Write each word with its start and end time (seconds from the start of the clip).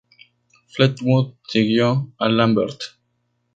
Fleetwood 0.73 1.35
siguió 1.47 2.11
a 2.17 2.27
Lambert. 2.27 2.81